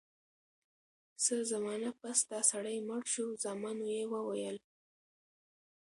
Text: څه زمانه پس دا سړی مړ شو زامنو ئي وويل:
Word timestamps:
څه 1.23 1.35
زمانه 1.51 1.89
پس 2.01 2.19
دا 2.31 2.41
سړی 2.51 2.77
مړ 2.87 3.01
شو 3.13 3.25
زامنو 3.43 3.85
ئي 3.95 4.03
وويل: 4.13 4.57